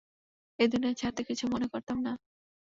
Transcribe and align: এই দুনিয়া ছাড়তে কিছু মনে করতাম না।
এই 0.59 0.67
দুনিয়া 0.67 0.93
ছাড়তে 0.93 1.21
কিছু 1.23 1.45
মনে 1.47 1.67
করতাম 1.67 1.97
না। 2.05 2.11